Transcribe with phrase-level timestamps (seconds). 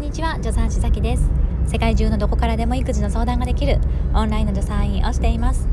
[0.00, 1.28] んにちは助産師崎です。
[1.66, 3.78] 世界中のどこからでも育児の相談ができる
[4.14, 5.68] オンラインの助産院をしています。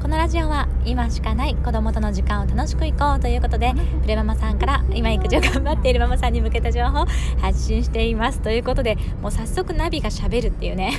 [0.00, 7.06] このラジオは今しかない子供との時間を楽しくいこうということでプレママさんから今育児を頑張っているママさんに向けた情報を
[7.40, 8.40] 発信しています。
[8.42, 10.92] ということでもう早速ナビがしゃべるっていうね。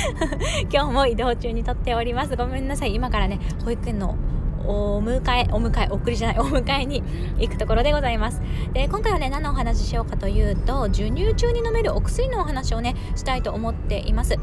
[0.72, 2.34] 今日も移動中に撮っております。
[2.34, 2.94] ごめんなさい。
[2.94, 4.16] 今からね保育園の
[4.66, 7.02] お迎えお迎え送りじゃないお迎えに
[7.38, 8.40] 行くところでございます。
[8.72, 14.36] で今回はね何のお話ししようかというと授乳中に飲めるお薬のお話をねしたいと思っています。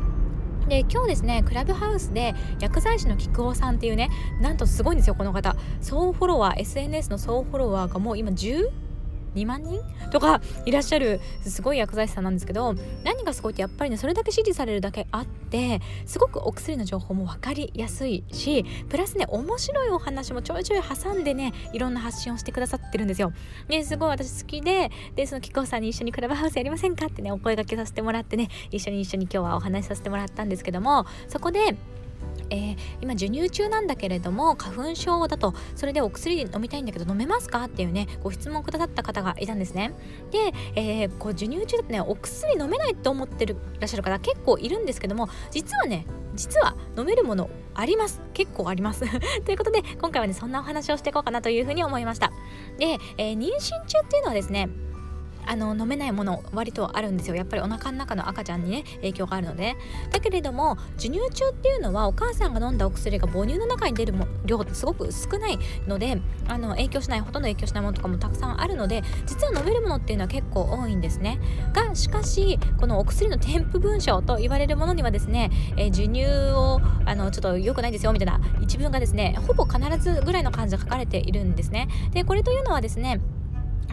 [0.68, 4.10] で今日ですねクラブハウスで薬剤師の菊尾さんっていうね
[4.40, 5.56] なんとすごいんですよこの方。
[5.82, 8.83] 総フォロワー SNS の総フォロワーがもう今10
[9.36, 9.82] 2万人？
[10.12, 23.34] とかいらっしゃるすごい薬剤師さんなんですけど何がすごいってやっぱりねそれだけ支持されるだけあってすごくお薬の情報も分かりやすいしプラスね面白いお話もちょいちょい挟んでねいろんな発信をしてくださってるんですよ。
[23.68, 31.76] ですごい私好きででその紀子さんに一緒にクラブハウスやりませんかってねお声がけさせてもらってね一緒に一緒に今日はお話しさせてもらったんですけどもそこで
[32.54, 37.64] えー、今授乳中なんだけれども花粉症だとそれでお薬飲みたいんだけど飲めますか？
[37.64, 39.94] っていうねご質問くださった方がいたんですね。
[40.32, 48.22] で、えー、こう授乳中だとねお薬飲めないと思ってるらっしゃる方結構いるんですけども実はね実は飲めるものあります。
[48.34, 49.02] 結構あります。
[49.46, 52.32] ということで今回はねそんなお話をしていこうかなというふうに思いました。
[52.78, 54.70] で、えー、妊娠中っていうのはですね
[55.46, 57.36] あの飲めないもの割とあるんですよ。
[57.36, 59.76] やっぱりお腹の中の赤ちゃんにね影響があるので。
[60.12, 64.14] だけれども授乳中っていうのはお母さんが飲んだお薬が母乳の中に出る
[64.46, 71.40] 量ってすごく少ないのであの影響しないほとんど影響しないものとかもたくさんあるので実は飲めるものっていうのは結構多いんですね。
[71.74, 81.88] がしかしこのお薬の添付文書と言われるものにはですね、えー、授乳をあのちょっと良くないですよみたいな一文がですねほぼ必ずぐらいの感じで書かれているんですね。
[82.12, 83.20] でこれというのはですね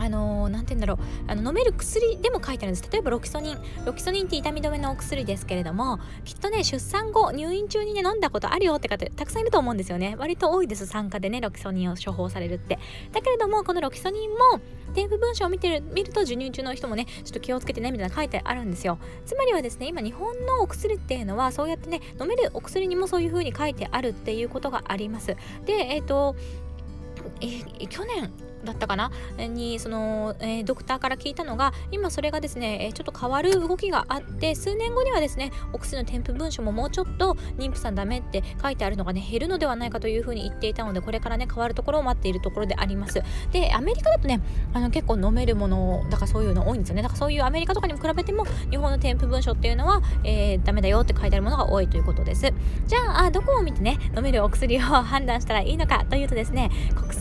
[0.00, 0.98] あのー、て言うんだろう。
[1.28, 2.90] あの飲める薬でも書いてあるんです。
[2.90, 3.58] 例えばロキソニン。
[3.84, 10.16] ロキソニンって痛み止めのお薬ですけれどもきっとね出産後入院中にね飲んだことあるよって方たくさんいると思うんですよね。
[10.18, 10.86] 割と多いです。
[10.86, 12.78] 産科でねロキソニンを処方されるって。
[13.12, 14.36] だけれどもこのロキソニンも
[14.94, 18.98] 添付文書を見てる見ると授乳中の人もねちょっと気をつけてねみたいな書いてあるんですよ。
[19.27, 25.36] つまりはですね今日本のお薬っていうのはそうやってね飲めるお薬にもそういう風に書いてあるっていうことがあります。
[25.66, 26.34] でえっ、ー、と
[27.40, 28.33] え去年
[28.64, 29.10] だったかな？
[29.38, 43.22] にその、えー、ドクターから聞いたのが今それがですね、え、ちょっと変わる動きがあって数年後にはですねお薬の添付文書ももうちょっと妊婦さんダメって書いてあるのがね減るのではないかというふうに言っていたのでこれからね変わるところを待っているところであります。
[43.52, 44.40] でアメリカだとね
[44.72, 47.02] あの結構飲めるものだからそういうの多いんですよね。
[47.02, 52.52] だからそういうアメリカとかにも比べても日本の添付文書っていうのは、えー、ダメだよって書いてあるものが多いということです。
[52.86, 57.12] じゃあどこを見てね飲めるお薬を判断したらいいのかというとですね国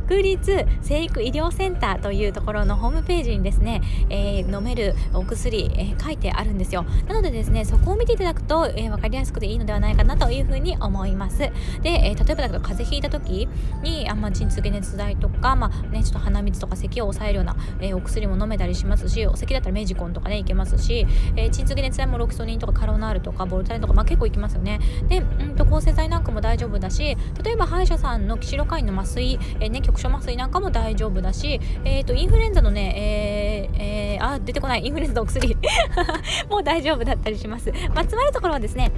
[0.00, 6.84] 国立生育医療センターというところのホームページにですね、えー、飲めるお薬、えー、書いてあるんですよ。
[7.06, 11.38] なのでですねそこを見ていただくと、えー、分かりやすくていいのではないかなというふうに思います。
[11.38, 11.50] で、
[11.84, 13.48] えー、例えばだけど風邪ひいた時
[13.82, 21.06] にあ、まあ、鎮痛解熱剤とか、まあね、ちょっと鼻水とか咳を抑えるような、えー、お薬も飲めたりしますしお咳だったらメジコンとかねいけますし、
[21.36, 24.80] えー、鎮痛解熱剤もロキソニンとかカロナールとかボルタリンとか、まあ、結構いきますよね。
[25.08, 33.82] で、うんと抗生剤なんかも大丈夫だし例えば歯医者さんのキシロカインの麻酔、えーね、局所麻酔なんかも大丈夫だし、えーと、インフルエンザのね、えー
[34.16, 35.56] えー、あ出てこないインフルエンザのお薬
[36.50, 37.72] もう大丈夫だったりします。
[37.94, 38.90] まあ、つまるところはですね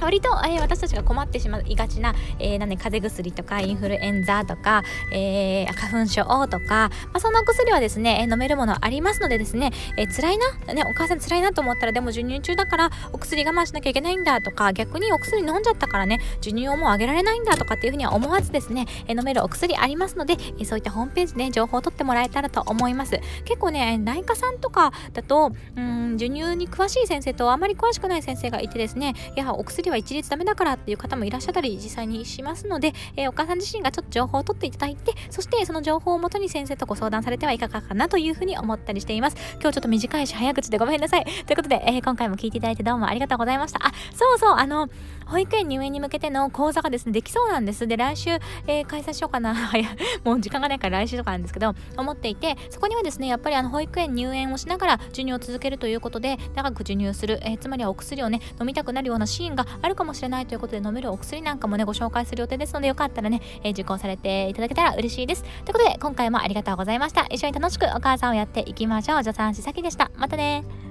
[0.00, 23.20] 割と、えー、私たちが困ってしまいがちな、えー、なんで風邪薬とかインフルエンザとか、えー、花粉症とか、まあ、その薬はですね、え飲めるものありますのでですね、え辛いな、ね、お母さん辛いなと思ったらでも授乳中だからお薬我慢しなきゃいけないんだとか逆にお薬飲んじゃったからね授乳をもうあげられないんだとかっていうふうには思わずですね、え飲めるお薬ありますので、えそういったホームページで情報を取ってもらえたらと思います。
[23.44, 39.36] 結構ね内科さんとかだとうん授乳に詳しい先生とあまり詳しくない先生がいてですねいやお薬は一律ダメだからっていう方もいらっしゃったり実際にしますので、えー、お母さん自身がちょっと情報を取っていただいてそしてその情報をもとに先生とご相談されてはいかがかなというふうに思ったりしています。
[39.60, 41.24] 今日ちょっと短いし早口でごめんなさい。
[41.24, 43.86] ということで、えー、今回も聞いていただいてどうもありがとうございました。
[43.86, 44.88] あそうそうあの
[45.30, 47.86] 保育園入園に向けての講座がですねできそうなんです。
[47.86, 48.30] で来週、
[48.66, 49.54] えー、開催しようかな。
[50.24, 65.42] もう時間がないから来週とかなんですけど思っていてそこにはですねやっぱりあの保育園入園をしながら授乳を続けるということで長く授乳する、えー、つまりはお薬をね飲みたくなるようなシーンがあるかもしれないということで飲めるお薬なんかもねご紹介する予定ですのでよかったらね、えー、受講されていただけたら嬉しいです。
[65.42, 67.26] ということで今回もありがとうございました。
[67.30, 69.22] 一緒に楽しくお母さんをやっていきましょう。
[69.22, 70.10] 助産師さきでした。
[70.16, 70.89] またね